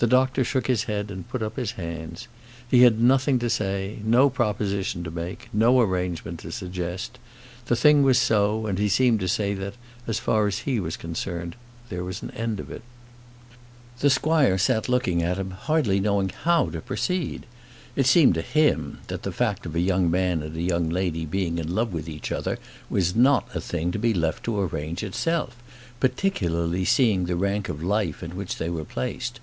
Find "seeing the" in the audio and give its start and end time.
26.84-27.36